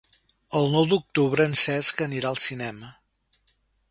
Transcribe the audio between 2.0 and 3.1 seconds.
anirà al cinema.